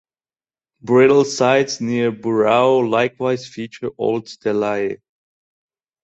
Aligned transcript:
Burial 0.81 1.23
sites 1.25 1.79
near 1.79 2.11
Burao 2.11 2.89
likewise 2.89 3.47
feature 3.47 3.91
old 3.99 4.25
stelae. 4.27 4.99